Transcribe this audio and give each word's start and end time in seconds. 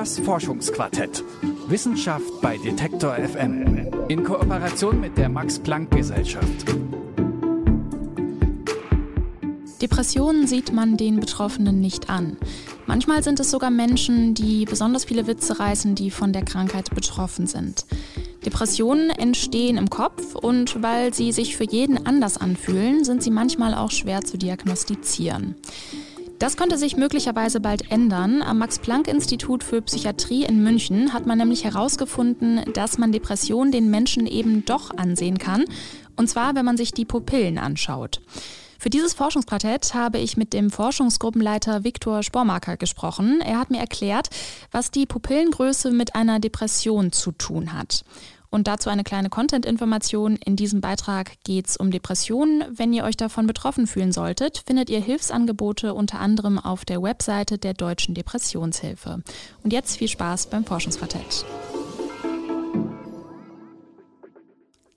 Das 0.00 0.18
Forschungsquartett. 0.18 1.22
Wissenschaft 1.68 2.40
bei 2.40 2.56
Detektor 2.56 3.16
FM. 3.16 3.86
In 4.08 4.24
Kooperation 4.24 4.98
mit 4.98 5.18
der 5.18 5.28
Max-Planck-Gesellschaft. 5.28 6.64
Depressionen 9.82 10.46
sieht 10.46 10.72
man 10.72 10.96
den 10.96 11.20
Betroffenen 11.20 11.82
nicht 11.82 12.08
an. 12.08 12.38
Manchmal 12.86 13.22
sind 13.22 13.40
es 13.40 13.50
sogar 13.50 13.70
Menschen, 13.70 14.32
die 14.32 14.64
besonders 14.64 15.04
viele 15.04 15.26
Witze 15.26 15.60
reißen, 15.60 15.94
die 15.94 16.10
von 16.10 16.32
der 16.32 16.46
Krankheit 16.46 16.94
betroffen 16.94 17.46
sind. 17.46 17.84
Depressionen 18.46 19.10
entstehen 19.10 19.76
im 19.76 19.90
Kopf 19.90 20.34
und 20.34 20.82
weil 20.82 21.12
sie 21.12 21.30
sich 21.30 21.58
für 21.58 21.70
jeden 21.70 22.06
anders 22.06 22.38
anfühlen, 22.38 23.04
sind 23.04 23.22
sie 23.22 23.30
manchmal 23.30 23.74
auch 23.74 23.90
schwer 23.90 24.22
zu 24.22 24.38
diagnostizieren. 24.38 25.56
Das 26.40 26.56
könnte 26.56 26.78
sich 26.78 26.96
möglicherweise 26.96 27.60
bald 27.60 27.92
ändern. 27.92 28.40
Am 28.40 28.56
Max-Planck-Institut 28.56 29.62
für 29.62 29.82
Psychiatrie 29.82 30.44
in 30.46 30.62
München 30.62 31.12
hat 31.12 31.26
man 31.26 31.36
nämlich 31.36 31.64
herausgefunden, 31.64 32.62
dass 32.72 32.96
man 32.96 33.12
Depressionen 33.12 33.72
den 33.72 33.90
Menschen 33.90 34.26
eben 34.26 34.64
doch 34.64 34.90
ansehen 34.96 35.36
kann. 35.36 35.66
Und 36.16 36.30
zwar, 36.30 36.54
wenn 36.54 36.64
man 36.64 36.78
sich 36.78 36.92
die 36.92 37.04
Pupillen 37.04 37.58
anschaut. 37.58 38.22
Für 38.78 38.88
dieses 38.88 39.12
Forschungsquartett 39.12 39.92
habe 39.92 40.16
ich 40.16 40.38
mit 40.38 40.54
dem 40.54 40.70
Forschungsgruppenleiter 40.70 41.84
Viktor 41.84 42.22
Spormarker 42.22 42.78
gesprochen. 42.78 43.42
Er 43.42 43.58
hat 43.58 43.70
mir 43.70 43.80
erklärt, 43.80 44.30
was 44.70 44.90
die 44.90 45.04
Pupillengröße 45.04 45.90
mit 45.90 46.14
einer 46.14 46.40
Depression 46.40 47.12
zu 47.12 47.32
tun 47.32 47.74
hat. 47.74 48.02
Und 48.50 48.66
dazu 48.66 48.90
eine 48.90 49.04
kleine 49.04 49.30
Content-Information. 49.30 50.36
In 50.36 50.56
diesem 50.56 50.80
Beitrag 50.80 51.32
geht 51.44 51.68
es 51.68 51.76
um 51.76 51.90
Depressionen. 51.92 52.64
Wenn 52.70 52.92
ihr 52.92 53.04
euch 53.04 53.16
davon 53.16 53.46
betroffen 53.46 53.86
fühlen 53.86 54.10
solltet, 54.10 54.64
findet 54.66 54.90
ihr 54.90 55.00
Hilfsangebote 55.00 55.94
unter 55.94 56.18
anderem 56.18 56.58
auf 56.58 56.84
der 56.84 57.00
Webseite 57.00 57.58
der 57.58 57.74
Deutschen 57.74 58.14
Depressionshilfe. 58.14 59.22
Und 59.62 59.72
jetzt 59.72 59.96
viel 59.96 60.08
Spaß 60.08 60.48
beim 60.48 60.64
Forschungsquartett. 60.64 61.44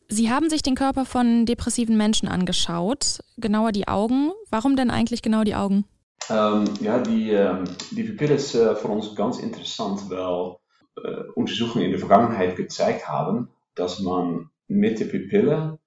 Sie 0.09 0.30
haben 0.30 0.50
sich 0.50 0.61
den 0.61 0.75
Körper 0.75 1.06
von 1.06 1.45
depressiven 1.45 1.97
Menschen 1.97 2.28
angeschaut, 2.28 3.19
genauer 3.38 3.72
die 3.72 3.88
Augen. 3.88 4.31
Warum 4.52 4.75
denn 4.75 4.91
eigentlich 4.91 5.22
genau 5.22 5.44
die 5.44 5.56
Augen? 5.56 5.85
Ähm, 6.30 6.66
ja, 6.81 7.00
die, 7.00 7.31
ähm, 7.31 7.63
die 7.91 8.03
Pupille 8.03 8.35
ist 8.35 8.56
äh, 8.56 8.75
für 8.75 8.88
uns 8.88 9.16
ganz 9.16 9.39
interessant, 9.39 10.09
weil 10.09 10.56
äh, 10.97 11.23
Untersuchungen 11.36 11.86
in 11.86 11.91
der 11.91 11.99
Vergangenheit 11.99 12.55
gezeigt 12.55 13.08
haben, 13.08 13.49
dass 13.75 13.99
man 13.99 14.49
mit 14.67 15.00
der 15.00 15.05
Pupille 15.05 15.80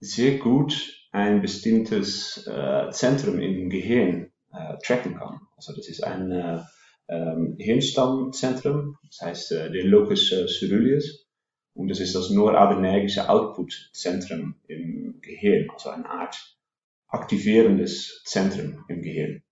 sehr 0.00 0.38
gut 0.38 0.98
ein 1.12 1.42
bestimmtes 1.42 2.46
äh, 2.46 2.90
Zentrum 2.90 3.38
im 3.38 3.70
Gehirn 3.70 4.32
äh, 4.52 4.76
tracken 4.84 5.16
kann. 5.16 5.40
Also 5.56 5.74
das 5.74 5.88
ist 5.88 6.02
ein 6.02 6.30
äh, 6.30 6.60
ähm, 7.08 7.56
Hirnstammzentrum, 7.58 8.96
das 9.06 9.20
heißt 9.20 9.52
äh, 9.52 9.70
den 9.70 9.88
Locus 9.88 10.32
äh, 10.32 10.46
ceruleus. 10.48 11.28
Und 11.74 11.88
das 11.88 12.00
ist 12.00 12.14
das 12.14 12.30
noradrenergische 12.30 13.28
Outputzentrum 13.28 14.56
im 14.66 15.20
Gehirn, 15.22 15.68
also 15.72 15.90
eine 15.90 16.08
Art 16.08 16.58
aktivierendes 17.08 18.22
Zentrum 18.24 18.84
im 18.88 19.02
Gehirn. 19.02 19.42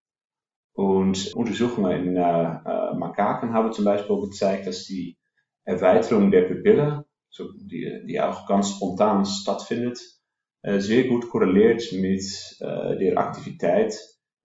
Und 0.72 1.34
Untersuchungen 1.34 1.90
in 1.92 2.16
äh, 2.16 2.20
äh, 2.20 2.94
Makaken 2.94 3.52
haben 3.52 3.72
zum 3.72 3.84
Beispiel 3.84 4.20
gezeigt, 4.20 4.66
dass 4.66 4.84
die 4.84 5.16
Erweiterung 5.64 6.30
der 6.30 6.42
Pupille, 6.42 7.04
so 7.28 7.52
die, 7.54 8.02
die 8.06 8.20
auch 8.20 8.46
ganz 8.46 8.70
spontan 8.70 9.24
stattfindet, 9.24 10.00
äh, 10.62 10.78
sehr 10.78 11.04
gut 11.04 11.28
korreliert 11.28 11.92
mit 11.92 12.22
äh, 12.60 12.96
der 12.98 13.18
Aktivität 13.18 13.94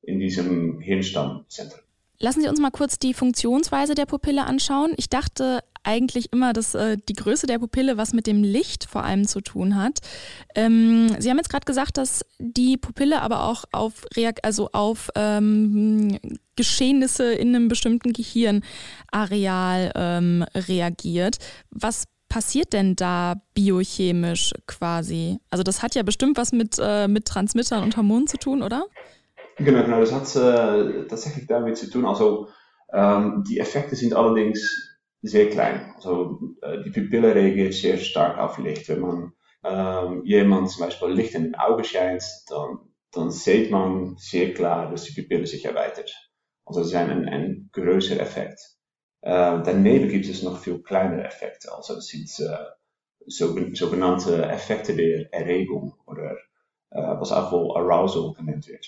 in 0.02 0.20
diesem 0.20 0.80
Hirnstammzentrum. 0.80 1.82
Lassen 2.20 2.42
Sie 2.42 2.48
uns 2.48 2.60
mal 2.60 2.72
kurz 2.72 2.98
die 2.98 3.14
Funktionsweise 3.14 3.96
der 3.96 4.06
Pupille 4.06 4.46
anschauen. 4.46 4.94
Ich 4.98 5.10
dachte 5.10 5.60
eigentlich 5.86 6.32
immer, 6.34 6.54
dass 6.54 6.76
äh, 6.76 6.98
die 7.08 7.14
Größe 7.14 7.48
der 7.48 7.60
Pupille 7.60 7.98
was 7.98 8.14
mit 8.14 8.28
dem 8.28 8.44
Licht 8.44 8.86
vor 8.86 9.04
allem 9.04 9.28
zu 9.28 9.42
tun 9.42 9.76
hat. 9.76 10.00
Ähm, 10.56 11.16
Sie 11.20 11.30
haben 11.30 11.38
jetzt 11.38 11.50
gerade 11.50 11.66
gesagt, 11.66 11.98
dass 11.98 12.26
die 12.40 12.78
Pupille 12.78 13.22
aber 13.22 13.44
auch 13.44 13.66
auf, 13.72 14.06
Reak 14.16 14.40
also 14.44 14.70
auf 14.74 15.10
ähm, 15.16 16.20
Geschehnisse 16.56 17.34
in 17.34 17.56
einem 17.56 17.68
bestimmten 17.68 18.14
Gehirnareal 18.14 19.92
ähm, 19.96 20.46
reagiert. 20.56 21.38
Was 21.70 22.06
passiert 22.30 22.74
denn 22.74 22.96
da 22.96 23.36
biochemisch 23.54 24.54
quasi? 24.68 25.40
Also 25.50 25.64
das 25.64 25.82
hat 25.84 25.96
ja 25.96 26.04
bestimmt 26.04 26.38
was 26.38 26.52
mit, 26.52 26.78
äh, 26.82 27.08
mit 27.08 27.26
Transmittern 27.26 27.84
und 27.84 27.96
Hormonen 27.96 28.28
zu 28.28 28.38
tun, 28.38 28.62
oder? 28.62 28.86
Genau, 29.58 29.84
genau, 29.84 30.02
das 30.02 30.12
hat 30.12 30.36
äh, 30.36 31.08
tatsächlich 31.08 31.48
damit 31.48 31.78
zu 31.78 31.90
tun. 31.90 32.06
Also 32.06 32.50
ähm, 32.92 33.44
die 33.48 33.60
Effekte 33.60 33.96
sind 33.96 34.14
allerdings 34.14 34.95
sehr 35.28 35.50
klein. 35.50 35.94
Also 35.96 36.40
äh, 36.62 36.84
die 36.84 36.92
Pupille 36.92 37.34
reagiert 37.36 37.74
sehr 37.74 37.98
stark 37.98 38.38
auf 38.38 38.58
Licht. 38.58 38.90
Wenn 38.90 39.02
man 39.02 39.32
jemand 40.24 40.78
Licht 41.08 41.34
in 41.34 41.44
den 41.46 41.56
Augen 41.56 41.84
scheint, 41.84 42.24
dann, 42.50 42.78
dann 43.12 43.32
sieht 43.32 43.72
man 43.72 44.16
sehr 44.16 44.54
klar, 44.54 44.92
dass 44.92 45.06
die 45.06 45.20
Pupille 45.20 45.48
sich 45.48 45.66
erweitert. 45.66 46.14
Also 46.66 46.82
das 46.82 46.90
ist 46.90 46.96
ein, 46.96 47.28
ein 47.28 47.70
größerer 47.74 48.20
Effekt. 48.20 48.60
Äh, 49.22 49.64
daneben 49.64 50.10
gibt 50.10 50.28
es 50.28 50.44
noch 50.44 50.60
viel 50.60 50.84
kleinere 50.84 51.24
Effekte. 51.24 51.74
Also 51.74 51.96
das 51.96 52.08
sind 52.08 52.30
äh, 52.40 52.66
so, 53.26 53.56
sogenannte 53.74 54.46
Effekte 54.46 54.96
der 54.96 55.34
Erregung 55.34 55.96
oder 56.06 56.34
äh, 56.92 57.02
was 57.02 57.32
auch 57.32 57.52
wohl 57.52 57.76
Arousal 57.76 58.34
genannt 58.34 58.68
wird. 58.68 58.86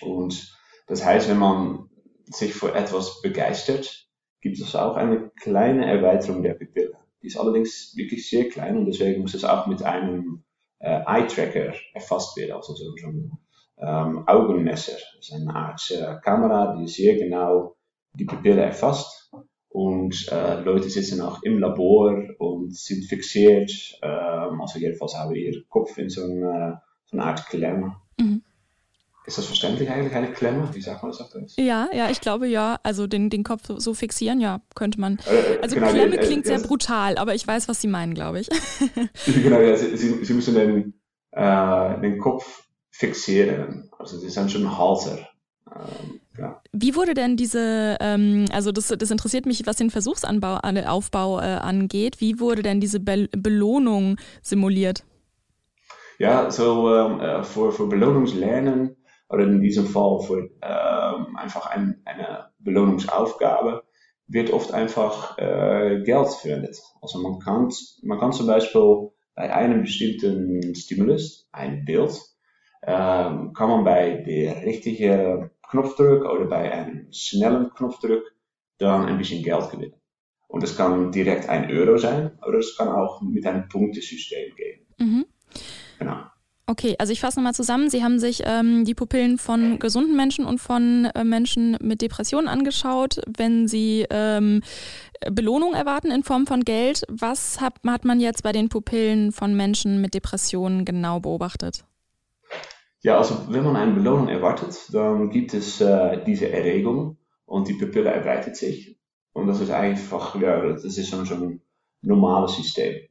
Und 0.00 0.54
das 0.86 1.04
heißt, 1.04 1.28
wenn 1.28 1.38
man 1.38 1.88
sich 2.26 2.54
für 2.54 2.74
etwas 2.74 3.22
begeistert, 3.22 4.07
gibt 4.40 4.58
es 4.58 4.74
auch 4.74 4.96
eine 4.96 5.30
kleine 5.40 5.86
Erweiterung 5.86 6.42
der 6.42 6.54
Pupille. 6.54 6.92
Die 7.22 7.26
ist 7.26 7.38
allerdings 7.38 7.94
wirklich 7.96 8.28
sehr 8.28 8.48
klein 8.48 8.76
und 8.76 8.86
deswegen 8.86 9.22
muss 9.22 9.34
es 9.34 9.44
auch 9.44 9.66
mit 9.66 9.82
einem 9.82 10.44
äh, 10.78 11.00
Eye-Tracker 11.06 11.74
erfasst 11.94 12.36
werden, 12.36 12.52
also 12.52 12.74
so, 12.74 12.84
ein 13.04 13.32
ähm, 13.78 14.24
Augenmesser. 14.26 14.96
Das 15.16 15.28
ist 15.28 15.32
eine 15.32 15.54
Art 15.54 15.90
äh, 15.90 16.20
Kamera, 16.22 16.76
die 16.76 16.86
sehr 16.86 17.16
genau 17.16 17.76
die 18.12 18.24
Pupille 18.24 18.62
erfasst. 18.62 19.30
Und 19.70 20.28
äh, 20.32 20.60
Leute 20.62 20.88
sitzen 20.88 21.20
auch 21.20 21.42
im 21.42 21.58
Labor 21.58 22.24
und 22.38 22.74
sind 22.74 23.04
fixiert. 23.04 23.70
Ähm, 24.02 24.60
also 24.60 24.78
jedenfalls 24.78 25.16
haben 25.16 25.34
ihr 25.34 25.62
Kopf 25.68 25.98
in 25.98 26.08
so, 26.08 26.22
eine, 26.24 26.82
so 27.04 27.16
eine 27.16 27.26
Art 27.26 27.46
Klemme. 27.46 27.96
Mhm. 28.18 28.42
Ist 29.28 29.36
das 29.36 29.44
verständlich 29.44 29.90
eigentlich, 29.90 30.14
eine 30.14 30.32
Klemme? 30.32 30.70
Wie 30.72 30.80
sagt 30.80 31.02
man 31.02 31.12
das 31.12 31.20
auf 31.20 31.28
Deutsch? 31.28 31.52
Ja, 31.58 31.90
ja, 31.92 32.08
ich 32.08 32.22
glaube 32.22 32.48
ja. 32.48 32.80
Also 32.82 33.06
den, 33.06 33.28
den 33.28 33.44
Kopf 33.44 33.66
so, 33.66 33.78
so 33.78 33.92
fixieren, 33.92 34.40
ja, 34.40 34.62
könnte 34.74 34.98
man. 34.98 35.18
Äh, 35.26 35.58
also 35.60 35.74
genau, 35.74 35.90
Klemme 35.90 36.16
äh, 36.16 36.26
klingt 36.26 36.46
äh, 36.46 36.48
sehr 36.48 36.60
brutal, 36.60 37.18
aber 37.18 37.34
ich 37.34 37.46
weiß, 37.46 37.68
was 37.68 37.82
Sie 37.82 37.88
meinen, 37.88 38.14
glaube 38.14 38.40
ich. 38.40 38.48
genau, 39.26 39.60
ja, 39.60 39.76
Sie, 39.76 40.24
Sie, 40.24 40.32
müssen 40.32 40.54
den, 40.54 40.94
äh, 41.32 42.00
den 42.00 42.18
Kopf 42.18 42.68
fixieren. 42.90 43.90
Also 43.98 44.16
Sie 44.16 44.30
sind 44.30 44.50
schon 44.50 44.62
ein 44.62 44.78
Halter. 44.78 45.18
Ähm, 45.76 46.20
ja. 46.38 46.62
Wie 46.72 46.94
wurde 46.94 47.12
denn 47.12 47.36
diese, 47.36 47.98
ähm, 48.00 48.46
also 48.50 48.72
das, 48.72 48.88
das 48.88 49.10
interessiert 49.10 49.44
mich, 49.44 49.66
was 49.66 49.76
den 49.76 49.90
Versuchsaufbau 49.90 51.40
äh, 51.40 51.42
angeht, 51.42 52.22
wie 52.22 52.40
wurde 52.40 52.62
denn 52.62 52.80
diese 52.80 52.98
Be 52.98 53.28
Belohnung 53.36 54.16
simuliert? 54.40 55.04
Ja, 56.18 56.50
so 56.50 56.94
ähm, 56.94 57.20
äh, 57.20 57.44
für, 57.44 57.72
für 57.72 57.86
Belohnungslernen 57.86 58.96
oder 59.28 59.44
in 59.44 59.60
diesem 59.60 59.86
Fall 59.86 60.20
für 60.20 60.50
ähm, 60.62 61.36
einfach 61.36 61.66
ein, 61.66 62.00
eine 62.04 62.50
Belohnungsaufgabe, 62.58 63.84
wird 64.26 64.52
oft 64.52 64.72
einfach 64.72 65.38
äh, 65.38 66.02
Geld 66.04 66.28
verwendet. 66.28 66.78
Also 67.00 67.20
man 67.20 67.38
kann, 67.38 67.70
man 68.02 68.18
kann 68.18 68.32
zum 68.32 68.46
Beispiel 68.46 69.10
bei 69.34 69.54
einem 69.54 69.82
bestimmten 69.82 70.74
Stimulus, 70.74 71.48
ein 71.52 71.84
Bild, 71.84 72.12
ähm, 72.82 73.52
kann 73.52 73.68
man 73.68 73.84
bei 73.84 74.22
der 74.26 74.62
richtigen 74.64 75.50
Knopfdruck 75.70 76.24
oder 76.24 76.46
bei 76.46 76.72
einem 76.72 77.12
schnellen 77.12 77.70
Knopfdruck 77.70 78.22
dann 78.78 79.06
ein 79.06 79.18
bisschen 79.18 79.42
Geld 79.42 79.70
gewinnen. 79.70 79.94
Und 80.46 80.62
das 80.62 80.76
kann 80.76 81.12
direkt 81.12 81.48
ein 81.48 81.70
Euro 81.70 81.98
sein 81.98 82.38
oder 82.46 82.58
es 82.58 82.76
kann 82.76 82.88
auch 82.88 83.20
mit 83.20 83.46
einem 83.46 83.68
Punktesystem 83.68 84.54
gehen. 84.56 84.86
Mhm. 84.98 85.26
Genau. 85.98 86.22
Okay, 86.70 86.96
also 86.98 87.14
ich 87.14 87.20
fasse 87.20 87.38
nochmal 87.38 87.54
zusammen. 87.54 87.88
Sie 87.88 88.04
haben 88.04 88.18
sich 88.18 88.42
ähm, 88.44 88.84
die 88.84 88.94
Pupillen 88.94 89.38
von 89.38 89.78
gesunden 89.78 90.14
Menschen 90.14 90.44
und 90.44 90.58
von 90.58 91.06
äh, 91.14 91.24
Menschen 91.24 91.78
mit 91.80 92.02
Depressionen 92.02 92.46
angeschaut. 92.46 93.22
Wenn 93.26 93.66
Sie 93.66 94.04
ähm, 94.10 94.60
Belohnung 95.30 95.72
erwarten 95.72 96.10
in 96.10 96.24
Form 96.24 96.46
von 96.46 96.64
Geld, 96.64 97.04
was 97.08 97.62
hat, 97.62 97.76
hat 97.86 98.04
man 98.04 98.20
jetzt 98.20 98.42
bei 98.42 98.52
den 98.52 98.68
Pupillen 98.68 99.32
von 99.32 99.56
Menschen 99.56 100.02
mit 100.02 100.12
Depressionen 100.12 100.84
genau 100.84 101.20
beobachtet? 101.20 101.86
Ja, 103.00 103.16
also 103.16 103.46
wenn 103.48 103.64
man 103.64 103.76
eine 103.76 103.94
Belohnung 103.94 104.28
erwartet, 104.28 104.76
dann 104.92 105.30
gibt 105.30 105.54
es 105.54 105.80
äh, 105.80 106.22
diese 106.26 106.50
Erregung 106.50 107.16
und 107.46 107.68
die 107.68 107.74
Pupille 107.74 108.10
erweitert 108.10 108.56
sich. 108.56 108.98
Und 109.32 109.46
das 109.46 109.60
ist 109.60 109.70
einfach, 109.70 110.38
ja, 110.38 110.60
das 110.66 110.84
ist 110.84 111.08
schon, 111.08 111.24
schon 111.24 111.42
ein 111.42 111.62
normales 112.02 112.56
System. 112.56 113.07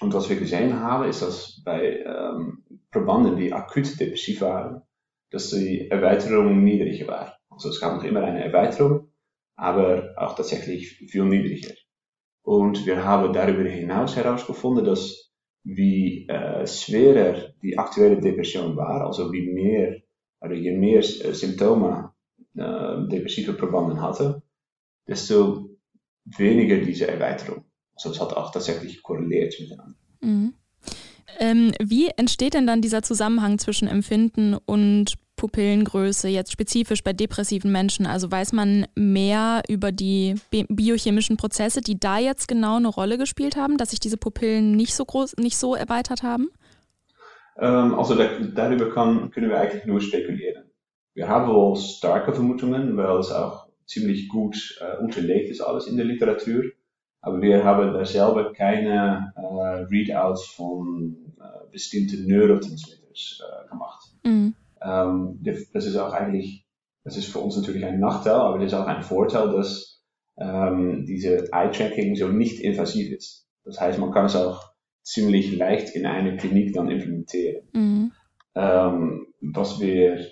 Und 0.00 0.14
was 0.14 0.28
wir 0.28 0.36
gesehen 0.36 0.80
haben, 0.80 1.08
ist, 1.08 1.22
dass 1.22 1.62
bei 1.64 1.98
ähm, 2.04 2.64
Probanden, 2.90 3.36
die 3.36 3.52
akut 3.52 3.98
depressiv 4.00 4.40
waren, 4.40 4.82
dass 5.30 5.50
die 5.50 5.88
Erweiterung 5.90 6.62
niedriger 6.62 7.08
war. 7.08 7.38
Also 7.50 7.68
es 7.68 7.80
gab 7.80 7.96
noch 7.96 8.04
immer 8.04 8.22
eine 8.22 8.44
Erweiterung, 8.44 9.12
aber 9.56 10.14
auch 10.16 10.34
tatsächlich 10.34 10.96
viel 10.96 11.24
niedriger. 11.24 11.74
Und 12.42 12.86
wir 12.86 13.04
haben 13.04 13.32
darüber 13.32 13.62
hinaus 13.68 14.16
herausgefunden, 14.16 14.84
dass 14.84 15.32
wie 15.64 16.26
äh, 16.28 16.66
schwerer 16.66 17.52
die 17.62 17.78
aktuelle 17.78 18.20
Depression 18.20 18.76
war, 18.76 19.06
also 19.06 19.32
wie 19.32 19.52
mehr, 19.52 20.02
also 20.40 20.56
je 20.56 20.76
mehr 20.76 20.98
äh, 20.98 21.32
Symptome 21.32 22.12
äh, 22.56 23.08
depressive 23.08 23.52
Probanden 23.52 24.00
hatten, 24.00 24.42
desto 25.06 25.70
weniger 26.24 26.78
diese 26.78 27.06
Erweiterung. 27.06 27.64
Also 27.94 28.10
es 28.10 28.20
hat 28.20 28.32
auch 28.34 28.52
tatsächlich 28.52 29.02
korreliert 29.02 29.54
miteinander. 29.60 29.96
Mhm. 30.20 30.54
Ähm, 31.38 31.72
wie 31.80 32.08
entsteht 32.08 32.54
denn 32.54 32.66
dann 32.66 32.82
dieser 32.82 33.02
Zusammenhang 33.02 33.58
zwischen 33.58 33.88
Empfinden 33.88 34.54
und 34.54 35.14
Pupillengröße 35.36 36.28
jetzt 36.28 36.52
spezifisch 36.52 37.02
bei 37.02 37.12
depressiven 37.12 37.72
Menschen? 37.72 38.06
Also 38.06 38.30
weiß 38.30 38.52
man 38.52 38.86
mehr 38.94 39.62
über 39.68 39.92
die 39.92 40.34
biochemischen 40.50 41.36
Prozesse, 41.36 41.80
die 41.80 41.98
da 41.98 42.18
jetzt 42.18 42.48
genau 42.48 42.76
eine 42.76 42.88
Rolle 42.88 43.18
gespielt 43.18 43.56
haben, 43.56 43.78
dass 43.78 43.90
sich 43.90 44.00
diese 44.00 44.18
Pupillen 44.18 44.72
nicht 44.72 44.94
so 44.94 45.04
groß, 45.04 45.36
nicht 45.38 45.56
so 45.56 45.74
erweitert 45.74 46.22
haben? 46.22 46.48
Ähm, 47.58 47.94
also 47.94 48.14
da, 48.14 48.28
darüber 48.54 48.90
kann, 48.90 49.30
können 49.30 49.50
wir 49.50 49.58
eigentlich 49.58 49.84
nur 49.84 50.00
spekulieren. 50.00 50.64
Wir 51.14 51.28
haben 51.28 51.52
wohl 51.52 51.76
starke 51.76 52.32
Vermutungen, 52.32 52.96
weil 52.96 53.18
es 53.18 53.30
auch 53.30 53.66
ziemlich 53.86 54.28
gut 54.28 54.78
äh, 54.80 55.02
unterlegt 55.02 55.50
ist 55.50 55.60
alles 55.60 55.86
in 55.86 55.96
der 55.96 56.06
Literatur. 56.06 56.64
Aber 57.22 57.40
wir 57.40 57.64
haben 57.64 57.92
da 57.92 58.04
selber 58.04 58.52
keine 58.52 59.32
äh, 59.36 59.40
Readouts 59.40 60.44
von 60.46 61.16
äh, 61.38 61.70
bestimmten 61.70 62.26
Neurotransmitters 62.26 63.40
äh, 63.40 63.68
gemacht. 63.68 64.02
Mhm. 64.24 64.54
Ähm, 64.82 65.38
das 65.72 65.86
ist 65.86 65.96
auch 65.96 66.12
eigentlich, 66.12 66.66
das 67.04 67.16
ist 67.16 67.32
für 67.32 67.38
uns 67.38 67.56
natürlich 67.56 67.84
ein 67.84 68.00
Nachteil, 68.00 68.34
aber 68.34 68.58
das 68.58 68.72
ist 68.72 68.78
auch 68.78 68.86
ein 68.86 69.02
Vorteil, 69.02 69.52
dass 69.52 70.02
ähm, 70.36 71.04
diese 71.06 71.52
Eye-Tracking 71.52 72.16
so 72.16 72.26
nicht 72.28 72.60
invasiv 72.60 73.12
ist. 73.12 73.46
Das 73.64 73.80
heißt, 73.80 74.00
man 74.00 74.10
kann 74.10 74.26
es 74.26 74.34
auch 74.34 74.72
ziemlich 75.02 75.56
leicht 75.56 75.94
in 75.94 76.06
eine 76.06 76.36
Klinik 76.36 76.74
dann 76.74 76.90
implementieren. 76.90 77.68
Mhm. 77.72 78.12
Ähm, 78.56 79.26
was 79.40 79.80
wir 79.80 80.26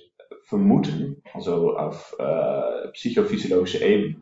vermuten, 0.44 1.22
also 1.32 1.76
auf 1.76 2.16
äh, 2.19 2.88
psychophysiologischer 2.93 3.82
Ebene, 3.82 4.16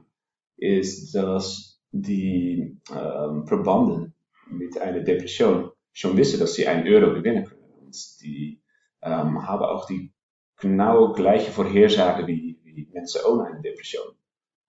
ist, 0.59 1.15
dass 1.15 1.68
die 1.91 2.79
ähm, 2.91 3.45
Probanden 3.45 4.15
mit 4.51 4.79
einer 4.81 5.01
Depression 5.01 5.71
schon 5.93 6.17
wissen, 6.17 6.41
dass 6.41 6.55
sie 6.55 6.67
einen 6.67 6.87
Euro 6.87 7.13
gewinnen 7.15 7.45
können. 7.45 7.73
Und 7.81 7.97
die 8.23 8.63
ähm, 9.03 9.47
haben 9.47 9.65
auch 9.65 9.87
die 9.87 10.13
genau 10.59 11.13
gleiche 11.13 11.51
Vorhersage 11.51 12.27
wie, 12.27 12.61
wie 12.65 12.89
Menschen 12.93 13.21
ohne 13.29 13.47
eine 13.47 13.63
Depression. 13.63 14.15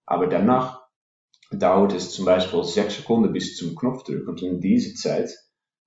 Aber 0.05 0.27
danach 0.27 0.87
dauert 1.51 1.93
es 1.93 2.11
zum 2.11 2.25
Beispiel 2.25 2.63
sechs 2.63 2.97
Sekunden 2.97 3.33
bis 3.33 3.57
zum 3.57 3.75
Knopfdruck 3.75 4.27
und 4.27 4.41
in 4.41 4.59
dieser 4.59 4.95
Zeit 4.95 5.29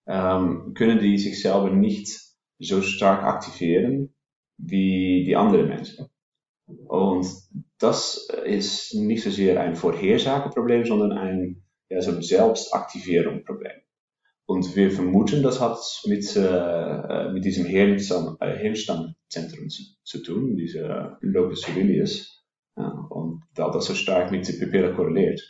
ähm, 0.06 0.74
können 0.74 0.98
die 0.98 1.18
sich 1.18 1.40
selber 1.40 1.70
nicht 1.70 2.20
so 2.58 2.82
stark 2.82 3.22
aktivieren 3.22 4.14
wie 4.58 5.24
die 5.24 5.36
anderen 5.36 5.68
Menschen. 5.68 6.08
Und 6.66 7.26
das 7.78 8.28
ist 8.44 8.94
nicht 8.94 9.22
so 9.24 9.30
sehr 9.30 9.60
ein 9.60 9.76
Vorhersageproblem, 9.76 10.84
sondern 10.84 11.12
ein 11.12 11.62
ja, 11.88 12.00
so 12.00 12.20
Selbstaktivierungsproblem. 12.20 13.82
Und 14.46 14.76
wir 14.76 14.90
vermuten, 14.90 15.42
das 15.42 15.60
hat 15.60 15.78
mit, 16.06 16.36
äh, 16.36 17.32
mit 17.32 17.44
diesem 17.44 17.64
Hirnstamm, 17.64 18.36
zu, 19.28 19.82
zu, 20.02 20.22
tun, 20.22 20.56
diese 20.56 21.16
Locus 21.20 21.62
coeruleus. 21.62 22.44
Ja, 22.76 22.88
und 23.10 23.42
da 23.54 23.70
das 23.70 23.86
so 23.86 23.94
stark 23.94 24.30
mit 24.30 24.48
der 24.48 24.64
Pupille 24.64 24.94
korreliert. 24.94 25.40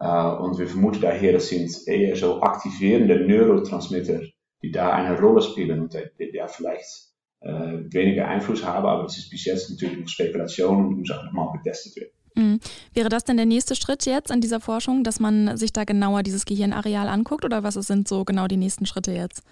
Äh, 0.00 0.30
und 0.36 0.58
wir 0.58 0.68
vermuten 0.68 1.00
daher, 1.00 1.32
das 1.32 1.48
sind 1.48 1.70
eher 1.86 2.16
so 2.16 2.40
aktivierende 2.40 3.26
Neurotransmitter, 3.26 4.20
die 4.62 4.70
da 4.70 4.92
eine 4.92 5.18
Rolle 5.18 5.42
spielen 5.42 5.80
und 5.80 5.94
die, 5.94 6.30
die 6.32 6.42
vielleicht 6.48 7.07
weniger 7.40 8.26
Einfluss 8.26 8.64
haben, 8.64 8.86
aber 8.86 9.04
das 9.04 9.16
ist 9.16 9.30
bis 9.30 9.44
jetzt 9.44 9.70
natürlich 9.70 10.00
noch 10.00 10.08
Spekulation 10.08 10.86
und 10.86 10.98
muss 10.98 11.10
auch 11.10 11.24
nochmal 11.24 11.56
getestet 11.56 11.96
werden. 11.96 12.12
Mhm. 12.34 12.60
Wäre 12.94 13.08
das 13.08 13.24
denn 13.24 13.36
der 13.36 13.46
nächste 13.46 13.74
Schritt 13.74 14.06
jetzt 14.06 14.30
an 14.30 14.40
dieser 14.40 14.60
Forschung, 14.60 15.04
dass 15.04 15.20
man 15.20 15.56
sich 15.56 15.72
da 15.72 15.84
genauer 15.84 16.22
dieses 16.22 16.46
Gehirnareal 16.46 17.08
anguckt 17.08 17.44
oder 17.44 17.62
was 17.62 17.74
sind 17.74 18.08
so 18.08 18.24
genau 18.24 18.46
die 18.46 18.56
nächsten 18.56 18.86
Schritte 18.86 19.12
jetzt? 19.12 19.42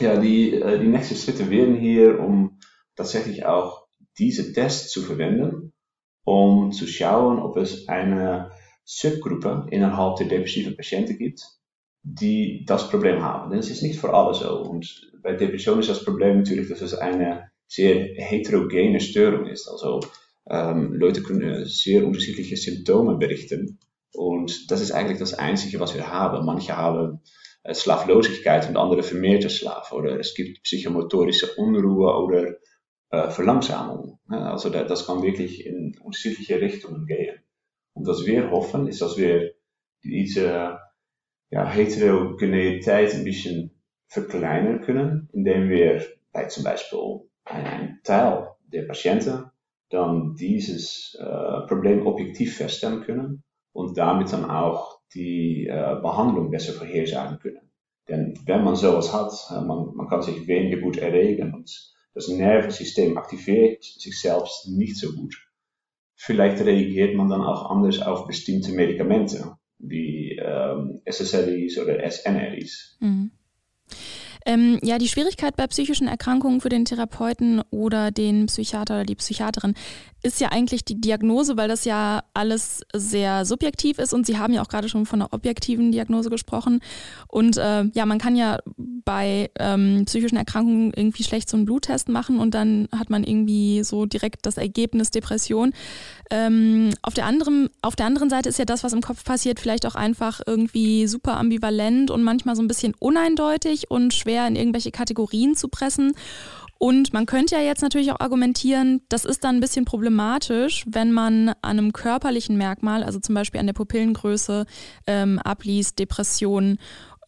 Ja, 0.00 0.18
die, 0.20 0.54
äh, 0.54 0.78
die 0.78 0.88
nächsten 0.88 1.14
Schritte 1.14 1.48
werden 1.50 1.76
hier, 1.76 2.20
um 2.20 2.58
tatsächlich 2.96 3.46
auch 3.46 3.86
diese 4.18 4.52
Tests 4.52 4.90
zu 4.90 5.02
verwenden, 5.02 5.72
um 6.24 6.72
zu 6.72 6.86
schauen, 6.86 7.38
ob 7.38 7.56
es 7.56 7.88
eine 7.88 8.50
Subgruppe 8.84 9.66
innerhalb 9.70 10.16
der 10.16 10.26
depressiven 10.26 10.76
Patienten 10.76 11.18
gibt, 11.18 11.42
die 12.02 12.64
das 12.66 12.88
Problem 12.88 13.22
haben. 13.22 13.50
Denn 13.50 13.58
es 13.58 13.70
ist 13.70 13.82
nicht 13.82 13.98
für 13.98 14.12
alle 14.12 14.34
so. 14.34 14.62
Und 14.62 15.12
bei 15.26 15.32
Depression 15.32 15.80
ist 15.80 15.88
das 15.88 16.04
Problem 16.04 16.38
natürlich, 16.38 16.68
dass 16.68 16.82
es 16.82 16.94
eine 16.94 17.50
sehr 17.66 18.14
heterogene 18.14 19.00
Störung 19.00 19.46
ist. 19.46 19.66
Also 19.66 19.98
ähm, 20.48 20.94
Leute 20.94 21.20
können 21.20 21.64
sehr 21.64 22.06
unterschiedliche 22.06 22.56
Symptome 22.56 23.16
berichten. 23.16 23.80
Und 24.14 24.70
das 24.70 24.80
ist 24.80 24.92
eigentlich 24.92 25.18
das 25.18 25.34
Einzige, 25.34 25.80
was 25.80 25.96
wir 25.96 26.12
haben. 26.12 26.46
Manche 26.46 26.76
haben 26.76 27.22
äh, 27.64 27.74
Schlaflosigkeit 27.74 28.68
und 28.68 28.76
andere 28.76 29.02
vermehrte 29.02 29.50
Schlaf. 29.50 29.90
Oder 29.90 30.20
es 30.20 30.36
gibt 30.36 30.62
psychomotorische 30.62 31.54
Unruhe 31.56 32.14
oder 32.22 32.54
äh, 33.10 33.28
Verlangsamung. 33.28 34.20
Also 34.28 34.70
das 34.70 35.06
kann 35.06 35.24
wirklich 35.24 35.66
in 35.66 35.98
unterschiedliche 35.98 36.60
Richtungen 36.60 37.04
gehen. 37.04 37.34
Und 37.94 38.06
was 38.06 38.24
wir 38.24 38.52
hoffen, 38.52 38.86
ist, 38.86 39.02
dass 39.02 39.16
wir 39.16 39.54
diese 40.04 40.78
ja, 41.50 41.68
Heterogeneität 41.68 43.12
ein 43.12 43.24
bisschen 43.24 43.75
verkleinern 44.08 44.82
können, 44.82 45.28
indem 45.32 45.68
wir 45.68 46.04
bei 46.32 46.46
zum 46.46 46.64
Beispiel 46.64 47.20
einen 47.44 48.00
Teil 48.04 48.48
der 48.72 48.82
Patienten 48.82 49.50
dann 49.90 50.34
dieses 50.34 51.16
äh, 51.20 51.66
Problem 51.68 52.06
objektiv 52.06 52.56
feststellen 52.56 53.02
können 53.02 53.42
und 53.72 53.96
damit 53.96 54.32
dann 54.32 54.50
auch 54.50 55.00
die 55.14 55.66
äh, 55.66 56.00
Behandlung 56.02 56.50
besser 56.50 56.72
vorhersagen 56.72 57.38
können. 57.38 57.70
Denn 58.08 58.38
wenn 58.44 58.64
man 58.64 58.76
sowas 58.76 59.12
hat, 59.12 59.32
äh, 59.50 59.64
man, 59.64 59.94
man 59.94 60.08
kann 60.08 60.22
sich 60.22 60.46
weniger 60.46 60.80
gut 60.80 60.98
erregen 60.98 61.54
und 61.54 61.94
das 62.14 62.28
Nervensystem 62.28 63.16
aktiviert 63.18 63.84
sich 63.84 64.20
selbst 64.20 64.68
nicht 64.68 64.96
so 64.96 65.12
gut. 65.12 65.36
Vielleicht 66.14 66.64
reagiert 66.64 67.14
man 67.14 67.28
dann 67.28 67.42
auch 67.42 67.70
anders 67.70 68.00
auf 68.00 68.26
bestimmte 68.26 68.72
Medikamente 68.72 69.56
wie 69.78 70.38
ähm, 70.42 71.02
SSRIs 71.04 71.78
oder 71.78 72.10
SNRIs. 72.10 72.96
Ähm, 74.44 74.78
ja, 74.82 74.98
die 74.98 75.08
Schwierigkeit 75.08 75.56
bei 75.56 75.66
psychischen 75.66 76.06
Erkrankungen 76.06 76.60
für 76.60 76.68
den 76.68 76.84
Therapeuten 76.84 77.62
oder 77.70 78.12
den 78.12 78.46
Psychiater 78.46 78.94
oder 78.94 79.04
die 79.04 79.16
Psychiaterin 79.16 79.74
ist 80.26 80.40
ja 80.40 80.48
eigentlich 80.48 80.84
die 80.84 81.00
Diagnose, 81.00 81.56
weil 81.56 81.68
das 81.68 81.84
ja 81.84 82.22
alles 82.34 82.82
sehr 82.94 83.44
subjektiv 83.44 83.98
ist 83.98 84.12
und 84.12 84.26
Sie 84.26 84.38
haben 84.38 84.52
ja 84.52 84.62
auch 84.62 84.68
gerade 84.68 84.88
schon 84.88 85.06
von 85.06 85.22
einer 85.22 85.32
objektiven 85.32 85.92
Diagnose 85.92 86.30
gesprochen. 86.30 86.80
Und 87.28 87.56
äh, 87.56 87.84
ja, 87.94 88.06
man 88.06 88.18
kann 88.18 88.36
ja 88.36 88.58
bei 88.76 89.50
ähm, 89.58 90.04
psychischen 90.06 90.36
Erkrankungen 90.36 90.92
irgendwie 90.94 91.22
schlecht 91.22 91.48
so 91.48 91.56
einen 91.56 91.64
Bluttest 91.64 92.08
machen 92.08 92.38
und 92.38 92.54
dann 92.54 92.88
hat 92.96 93.08
man 93.08 93.24
irgendwie 93.24 93.84
so 93.84 94.06
direkt 94.06 94.46
das 94.46 94.56
Ergebnis 94.56 95.10
Depression. 95.10 95.72
Ähm, 96.30 96.90
auf, 97.02 97.14
der 97.14 97.26
anderen, 97.26 97.70
auf 97.82 97.96
der 97.96 98.06
anderen 98.06 98.28
Seite 98.28 98.48
ist 98.48 98.58
ja 98.58 98.64
das, 98.64 98.84
was 98.84 98.92
im 98.92 99.00
Kopf 99.00 99.24
passiert, 99.24 99.60
vielleicht 99.60 99.86
auch 99.86 99.94
einfach 99.94 100.40
irgendwie 100.44 101.06
super 101.06 101.36
ambivalent 101.36 102.10
und 102.10 102.22
manchmal 102.22 102.56
so 102.56 102.62
ein 102.62 102.68
bisschen 102.68 102.94
uneindeutig 102.98 103.90
und 103.90 104.12
schwer 104.12 104.46
in 104.46 104.56
irgendwelche 104.56 104.90
Kategorien 104.90 105.54
zu 105.54 105.68
pressen. 105.68 106.14
Und 106.78 107.12
man 107.12 107.26
könnte 107.26 107.54
ja 107.54 107.62
jetzt 107.62 107.82
natürlich 107.82 108.12
auch 108.12 108.20
argumentieren, 108.20 109.00
das 109.08 109.24
ist 109.24 109.44
dann 109.44 109.56
ein 109.56 109.60
bisschen 109.60 109.84
problematisch, 109.84 110.84
wenn 110.88 111.12
man 111.12 111.48
an 111.48 111.56
einem 111.62 111.92
körperlichen 111.92 112.56
Merkmal, 112.56 113.02
also 113.02 113.18
zum 113.18 113.34
Beispiel 113.34 113.60
an 113.60 113.66
der 113.66 113.72
Pupillengröße, 113.72 114.66
ähm, 115.06 115.38
abliest, 115.38 115.98
Depressionen, 115.98 116.78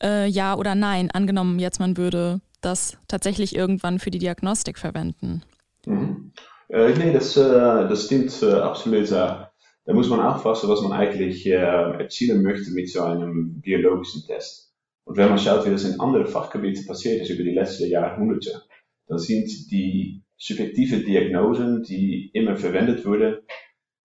äh, 0.03 0.27
ja 0.27 0.57
oder 0.57 0.75
nein. 0.75 1.11
Angenommen, 1.11 1.59
jetzt 1.59 1.81
man 1.81 1.97
würde 1.97 2.41
das 2.61 2.99
tatsächlich 3.09 3.55
irgendwann 3.55 3.99
für 3.99 4.11
die 4.11 4.19
Diagnostik 4.19 4.79
verwenden. 4.79 5.43
Mhm. 5.87 6.33
Äh, 6.69 6.93
nee, 6.99 7.13
das, 7.13 7.37
äh, 7.37 7.41
das 7.41 8.05
stimmt 8.07 8.43
äh, 8.43 8.53
absolut. 8.53 9.11
da 9.11 9.51
muss 9.87 10.11
man 10.11 10.21
aufpassen, 10.21 10.69
was 10.69 10.83
man 10.83 10.93
eigentlich 10.93 11.47
äh, 11.47 11.53
erzielen 11.53 12.43
möchte 12.43 12.71
mit 12.73 12.91
so 12.91 13.03
einem 13.03 13.61
biologischen 13.61 14.27
Test. 14.27 14.75
Und 15.05 15.17
wenn 15.17 15.31
man 15.31 15.39
schaut, 15.39 15.65
wie 15.65 15.71
das 15.71 15.85
in 15.85 15.99
anderen 16.01 16.27
Fachgebieten 16.27 16.85
passiert 16.85 17.23
ist 17.23 17.31
über 17.31 17.43
die 17.43 17.55
letzten 17.55 17.89
Jahrhunderte, 17.89 18.63
dann 19.09 19.19
sind 19.19 19.49
die 19.71 20.23
subjektive 20.37 21.01
Diagnosen, 21.01 21.83
die 21.83 22.31
immer 22.33 22.57
verwendet 22.57 23.05
wurden, 23.05 23.39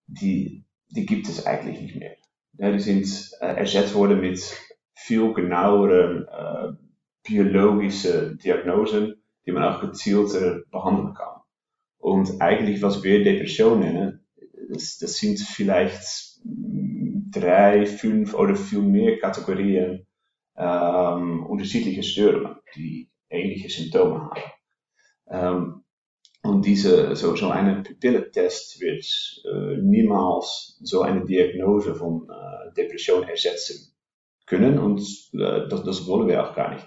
die, 0.08 0.66
die 0.90 1.06
gibt 1.06 1.28
es 1.28 1.46
eigentlich 1.46 1.80
nicht 1.82 1.96
mehr. 1.96 2.16
Ja, 2.58 2.72
die 2.72 2.90
äh, 3.40 3.46
ersetzt 3.46 3.96
worden 3.96 4.22
mit 4.22 4.42
viel 4.96 5.34
genaueren 5.34 6.28
äh, 6.28 6.74
biologische 7.28 8.36
Diagnosen, 8.36 9.16
die 9.46 9.52
man 9.52 9.64
auch 9.64 9.82
gezielter 9.82 10.62
behandeln 10.72 11.14
kann. 11.14 11.42
Und 11.98 12.42
eigentlich, 12.42 12.82
was 12.82 13.04
wir 13.04 13.24
Depression 13.24 13.80
nennen, 13.80 14.26
das, 14.70 14.98
das 14.98 15.18
sind 15.18 15.40
vielleicht 15.40 16.40
drei, 17.32 17.86
fünf 17.86 18.34
oder 18.34 18.56
viel 18.56 18.82
mehr 18.82 19.20
Kategorien 19.20 20.06
ähm, 20.56 21.46
unterschiedliche 21.46 22.04
Störungen, 22.04 22.58
die 22.76 23.10
ähnliche 23.30 23.70
Symptome 23.70 24.30
haben. 24.30 24.42
Ähm, 25.34 25.84
und 26.44 26.66
diese, 26.66 27.16
so, 27.16 27.36
so 27.36 27.50
eine 27.50 27.82
Pupillentest 27.82 28.80
wird 28.80 29.06
äh, 29.46 29.82
niemals 29.82 30.78
so 30.84 31.02
eine 31.02 31.26
Diagnose 31.26 31.96
von 31.96 32.30
äh, 32.30 32.74
Depression 32.76 33.24
ersetzen 33.24 33.96
können 34.46 34.78
und 34.78 35.00
äh, 35.34 35.68
das, 35.70 35.84
das 35.84 36.08
wollen 36.08 36.28
wir 36.28 36.44
auch 36.44 36.54
gar 36.54 36.74
nicht. 36.74 36.86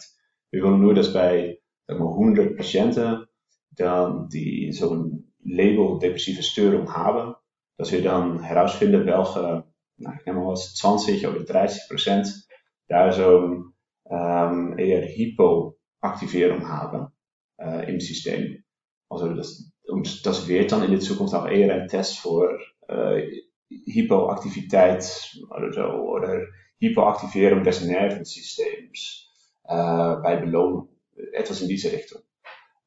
Wir 0.50 0.62
wollen 0.62 0.80
nur, 0.80 0.94
dass 0.94 1.12
bei 1.12 1.58
sagen 1.86 2.00
wir, 2.00 2.10
100 2.10 2.56
Patienten, 2.56 3.26
dann, 3.72 4.28
die 4.28 4.72
so 4.72 4.94
ein 4.94 5.32
Label 5.42 5.98
depressive 5.98 6.42
Störung 6.42 6.92
haben, 6.92 7.34
dass 7.78 7.92
wir 7.92 8.02
dann 8.02 8.40
herausfinden, 8.40 9.06
welche, 9.06 9.64
nou, 9.96 10.12
ich 10.18 10.26
nehme 10.26 10.40
mal 10.40 10.56
20 10.56 11.26
oder 11.26 11.40
30 11.40 11.88
Prozent 11.88 12.46
da 12.88 13.10
so 13.10 13.64
ähm, 14.08 14.78
eher 14.78 15.02
Hypoaktivierung 15.02 16.68
haben 16.68 17.06
äh, 17.06 17.15
im 17.58 18.00
System. 18.00 18.62
Also 19.08 19.32
das, 19.34 19.72
und 19.88 20.26
das 20.26 20.48
wird 20.48 20.72
dann 20.72 20.82
in 20.82 20.90
der 20.90 21.00
Zukunft 21.00 21.34
auch 21.34 21.48
eher 21.48 21.74
ein 21.74 21.88
Test 21.88 22.18
für 22.18 22.58
äh, 22.88 23.40
Hypoaktivität 23.70 25.40
oder 25.50 25.72
so, 25.72 25.82
oder 25.82 26.42
Hypoaktivierung 26.78 27.64
des 27.64 27.84
Nervensystems 27.84 29.30
äh, 29.64 30.16
bei 30.16 30.36
Belohnung. 30.36 30.90
Etwas 31.32 31.62
in 31.62 31.68
diese 31.68 31.90
Richtung. 31.92 32.20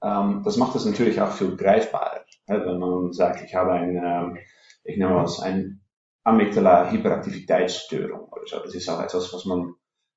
Ähm, 0.04 0.44
das 0.44 0.58
macht 0.58 0.76
es 0.76 0.86
natürlich 0.86 1.20
auch 1.20 1.32
viel 1.32 1.56
greifbarer. 1.56 2.24
Wenn 2.46 2.78
man 2.78 3.12
sagt, 3.12 3.44
ich 3.44 3.56
habe 3.56 3.72
ein, 3.72 3.96
ähm, 3.96 4.38
ich 4.84 4.98
nenne 4.98 5.14
mal 5.14 5.26
ein 5.42 5.82
Amygdala-Hyperaktivitätsstörung 6.24 8.30
oder 8.30 8.46
so. 8.46 8.60
Das 8.60 8.76
ist 8.76 8.88
auch 8.90 9.02
etwas, 9.02 9.34
was 9.34 9.46
man 9.46 9.74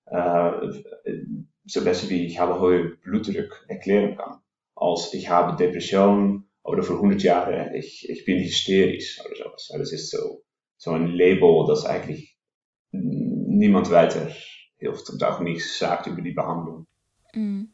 äh, 0.07 0.51
so 1.65 1.83
besser 1.83 2.11
wie 2.11 2.27
ich 2.27 2.39
habe 2.39 2.61
hohe 2.61 2.97
Blutdruck 3.03 3.65
erklären 3.69 4.17
kann, 4.17 4.42
als 4.83 5.15
ich 5.15 5.29
habe 5.29 5.57
Depression 5.57 6.45
oder 6.63 6.83
vor 6.83 6.97
100 6.97 7.23
Jahren 7.23 7.75
ich, 7.75 8.09
ich 8.09 8.25
bin 8.25 8.39
hysterisch 8.39 9.21
oder 9.25 9.37
sowas. 9.37 9.71
Das 9.77 9.93
ist 9.93 10.11
so, 10.11 10.43
so 10.77 10.91
ein 10.91 11.07
Label, 11.09 11.65
das 11.67 11.85
eigentlich 11.85 12.37
niemand 12.91 13.91
weiter 13.91 14.29
hilft 14.77 15.09
und 15.11 15.23
auch 15.25 15.41
nichts 15.41 15.79
sagt 15.79 16.07
über 16.07 16.23
die 16.23 16.33
Behandlung. 16.33 16.87
Mhm. 17.35 17.73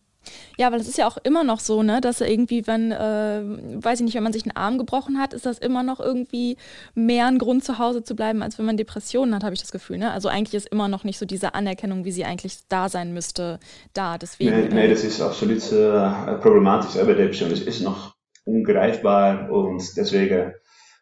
Ja, 0.56 0.72
weil 0.72 0.80
es 0.80 0.88
ist 0.88 0.98
ja 0.98 1.06
auch 1.06 1.18
immer 1.22 1.44
noch 1.44 1.60
so, 1.60 1.82
ne, 1.82 2.00
dass 2.00 2.20
irgendwie, 2.20 2.66
wenn, 2.66 2.92
äh, 2.92 3.42
weiß 3.82 4.00
ich 4.00 4.04
nicht, 4.04 4.14
wenn 4.14 4.22
man 4.22 4.32
sich 4.32 4.44
einen 4.44 4.56
Arm 4.56 4.78
gebrochen 4.78 5.18
hat, 5.18 5.34
ist 5.34 5.46
das 5.46 5.58
immer 5.58 5.82
noch 5.82 6.00
irgendwie 6.00 6.56
mehr 6.94 7.26
ein 7.26 7.38
Grund 7.38 7.64
zu 7.64 7.78
Hause 7.78 8.02
zu 8.02 8.16
bleiben, 8.16 8.42
als 8.42 8.58
wenn 8.58 8.66
man 8.66 8.76
Depressionen 8.76 9.34
hat, 9.34 9.44
habe 9.44 9.54
ich 9.54 9.60
das 9.60 9.72
Gefühl. 9.72 9.98
Ne? 9.98 10.10
Also 10.10 10.28
eigentlich 10.28 10.54
ist 10.54 10.68
immer 10.68 10.88
noch 10.88 11.04
nicht 11.04 11.18
so 11.18 11.26
diese 11.26 11.54
Anerkennung, 11.54 12.04
wie 12.04 12.12
sie 12.12 12.24
eigentlich 12.24 12.58
da 12.68 12.88
sein 12.88 13.12
müsste, 13.12 13.58
da. 13.94 14.18
Deswegen, 14.18 14.68
nee, 14.68 14.74
nee 14.74 14.88
das 14.88 15.04
ist 15.04 15.20
absolut 15.20 15.72
äh, 15.72 16.38
problematisch. 16.40 16.94
Bei 16.94 17.14
Depression 17.14 17.50
es 17.50 17.60
ist 17.60 17.80
noch 17.80 18.14
ungreifbar 18.44 19.50
und 19.50 19.96
deswegen 19.96 20.52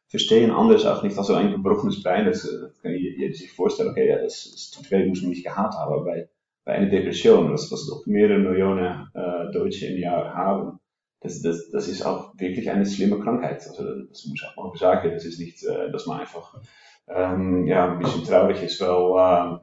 verstehen 0.08 0.50
andere 0.50 0.92
auch 0.92 1.02
nicht, 1.02 1.18
also 1.18 1.34
ein 1.34 1.52
gebrochenes 1.52 2.02
Bein, 2.02 2.26
das 2.26 2.44
äh, 2.44 2.68
kann 2.82 2.92
jeder 2.92 3.34
sich 3.34 3.52
vorstellen, 3.52 3.90
okay, 3.90 4.08
ja, 4.08 4.18
das, 4.18 4.48
das 4.50 4.70
tut 4.70 4.90
weh, 4.90 5.06
muss 5.06 5.20
man 5.20 5.30
nicht 5.30 5.44
gehabt 5.44 5.74
haben, 5.74 5.92
aber 5.92 6.04
bei 6.04 6.28
bei 6.66 6.74
einer 6.74 6.90
Depression, 6.90 7.52
was, 7.52 7.70
was 7.70 7.86
doch 7.86 8.04
mehrere 8.06 8.40
Millionen 8.40 9.08
äh, 9.14 9.52
Deutsche 9.52 9.86
im 9.86 9.98
Jahr 9.98 10.34
haben, 10.34 10.80
das, 11.20 11.40
das, 11.40 11.70
das 11.70 11.88
ist 11.88 12.04
auch 12.04 12.34
wirklich 12.38 12.68
eine 12.70 12.84
schlimme 12.84 13.20
Krankheit. 13.20 13.66
Also 13.66 13.84
das 14.04 14.26
muss 14.26 14.34
ich 14.34 14.58
auch 14.58 14.76
sagen. 14.76 15.12
Das 15.12 15.24
ist 15.24 15.38
nicht, 15.38 15.64
äh, 15.64 15.90
dass 15.90 16.06
man 16.06 16.20
einfach 16.20 16.60
ähm, 17.08 17.66
ja, 17.66 17.92
ein 17.92 18.00
bisschen 18.00 18.24
traurig 18.24 18.62
ist, 18.62 18.80
weil 18.80 18.88
äh, 18.88 19.58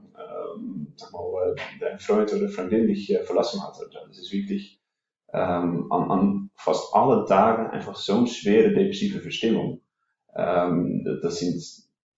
ähm, 0.56 0.94
sag 0.96 1.12
mal, 1.12 1.54
äh, 1.54 1.62
dein 1.80 2.00
Freund 2.00 2.34
oder 2.34 2.48
Freundin 2.48 2.88
dich 2.88 3.14
äh, 3.14 3.24
verlassen 3.24 3.62
hat. 3.62 3.74
Also 3.74 3.86
das 4.08 4.18
ist 4.18 4.32
wirklich 4.32 4.82
ähm, 5.34 5.92
an, 5.92 6.10
an 6.10 6.50
fast 6.56 6.96
allen 6.96 7.26
Tagen 7.26 7.68
einfach 7.68 7.96
so 7.96 8.18
eine 8.18 8.28
schwere 8.28 8.74
depressive 8.74 9.20
Verstimmung. 9.20 9.82
Ähm, 10.36 11.04
das 11.22 11.40
sind 11.40 11.62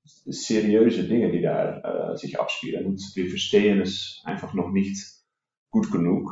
seriöse 0.05 1.03
Dinge, 1.03 1.31
die 1.31 1.41
da 1.41 2.11
äh, 2.11 2.17
sich 2.17 2.39
abspielen. 2.39 2.85
Und 2.85 3.01
wir 3.15 3.29
verstehen 3.29 3.81
es 3.81 4.21
einfach 4.25 4.53
noch 4.53 4.71
nicht 4.71 4.97
gut 5.69 5.91
genug. 5.91 6.31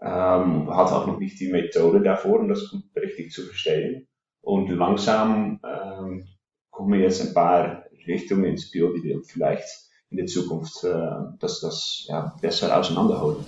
Ähm, 0.00 0.74
hat 0.74 0.92
auch 0.92 1.06
noch 1.06 1.18
nicht 1.18 1.40
die 1.40 1.50
Methode 1.50 2.02
davor, 2.02 2.40
um 2.40 2.48
das 2.48 2.70
gut 2.70 2.84
richtig 2.96 3.32
zu 3.32 3.42
verstehen. 3.42 4.06
Und 4.40 4.68
langsam 4.68 5.60
ähm, 5.64 6.28
kommen 6.70 7.00
jetzt 7.00 7.26
ein 7.26 7.34
paar 7.34 7.84
Richtungen 8.06 8.44
ins 8.44 8.64
Spiel, 8.64 8.92
die 8.94 9.02
wir 9.02 9.22
vielleicht 9.24 9.66
in 10.10 10.18
der 10.18 10.26
Zukunft 10.26 10.84
äh, 10.84 11.10
das, 11.40 11.60
das 11.60 12.06
ja, 12.08 12.36
besser 12.40 12.78
auseinanderholen. 12.78 13.44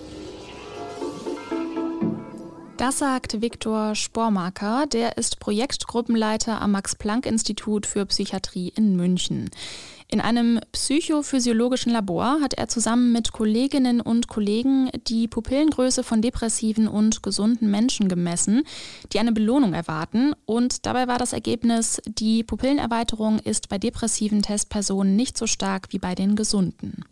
Das 2.78 3.00
sagt 3.00 3.42
Viktor 3.42 3.96
Spormarker, 3.96 4.86
der 4.86 5.18
ist 5.18 5.40
Projektgruppenleiter 5.40 6.62
am 6.62 6.70
Max-Planck-Institut 6.70 7.86
für 7.86 8.06
Psychiatrie 8.06 8.72
in 8.72 8.94
München. 8.94 9.50
In 10.06 10.20
einem 10.20 10.60
psychophysiologischen 10.70 11.90
Labor 11.90 12.40
hat 12.40 12.54
er 12.54 12.68
zusammen 12.68 13.10
mit 13.10 13.32
Kolleginnen 13.32 14.00
und 14.00 14.28
Kollegen 14.28 14.90
die 15.08 15.26
Pupillengröße 15.26 16.04
von 16.04 16.22
depressiven 16.22 16.86
und 16.86 17.24
gesunden 17.24 17.68
Menschen 17.68 18.08
gemessen, 18.08 18.62
die 19.12 19.18
eine 19.18 19.32
Belohnung 19.32 19.74
erwarten. 19.74 20.32
Und 20.46 20.86
dabei 20.86 21.08
war 21.08 21.18
das 21.18 21.32
Ergebnis, 21.32 22.00
die 22.06 22.44
Pupillenerweiterung 22.44 23.40
ist 23.40 23.68
bei 23.68 23.78
depressiven 23.78 24.40
Testpersonen 24.40 25.16
nicht 25.16 25.36
so 25.36 25.48
stark 25.48 25.88
wie 25.90 25.98
bei 25.98 26.14
den 26.14 26.36
gesunden. 26.36 27.04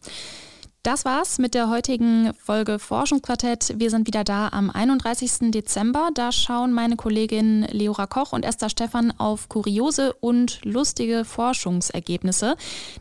Das 0.87 1.05
war's 1.05 1.41
mit 1.41 1.55
der 1.55 1.69
heutigen 1.69 2.33
Folge 2.35 2.79
Forschungsquartett. 2.79 3.75
Wir 3.77 3.91
sind 3.91 4.07
wieder 4.07 4.23
da 4.23 4.51
am 4.51 4.71
31. 4.71 5.51
Dezember. 5.51 6.11
Da 6.15 6.31
schauen 6.31 6.73
meine 6.73 6.95
Kolleginnen 6.95 7.65
Leora 7.73 8.07
Koch 8.07 8.33
und 8.33 8.45
Esther 8.45 8.69
Stephan 8.69 9.13
auf 9.19 9.49
kuriose 9.49 10.13
und 10.21 10.65
lustige 10.65 11.25
Forschungsergebnisse. 11.25 12.55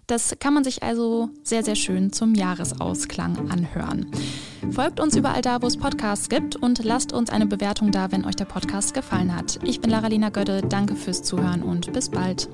Das 0.08 0.36
kann 0.40 0.56
man 0.56 0.64
sich 0.64 0.82
also 0.82 1.30
sehr, 1.44 1.64
sehr 1.64 1.76
schön 1.76 2.12
zum 2.12 2.34
Jahresausklang 2.34 3.52
anhören. 3.52 4.08
Folgt 4.72 5.00
uns 5.00 5.16
überall 5.16 5.44
da, 5.44 5.62
wo 5.62 5.68
es 5.68 5.78
Podcasts 5.78 6.28
gibt 6.28 6.56
und 6.56 6.84
lasst 6.84 7.14
uns 7.14 7.30
eine 7.30 7.46
Bewertung 7.46 7.92
da, 7.92 8.12
wenn 8.12 8.26
euch 8.26 8.36
der 8.36 8.46
Podcast 8.46 8.96
gefallen 8.96 9.36
hat. 9.36 9.60
Ich 9.62 9.80
bin 9.80 9.92
Lara-Lena 9.92 10.30
Gödde. 10.30 10.64
Danke 10.64 10.96
fürs 10.96 11.22
Zuhören 11.22 11.62
und 11.62 11.94
bis 11.94 12.10
bald. 12.10 12.50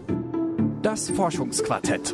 Das 0.82 1.10
Forschungsquartett. 1.10 2.14